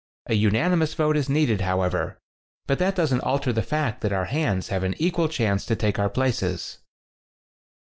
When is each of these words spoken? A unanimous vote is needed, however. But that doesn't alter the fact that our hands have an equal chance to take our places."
A 0.27 0.33
unanimous 0.33 0.95
vote 0.95 1.15
is 1.15 1.29
needed, 1.29 1.61
however. 1.61 2.17
But 2.65 2.79
that 2.79 2.95
doesn't 2.95 3.19
alter 3.21 3.53
the 3.53 3.61
fact 3.61 4.01
that 4.01 4.11
our 4.11 4.25
hands 4.25 4.69
have 4.69 4.81
an 4.81 4.95
equal 4.97 5.27
chance 5.29 5.63
to 5.67 5.75
take 5.75 5.99
our 5.99 6.09
places." 6.09 6.79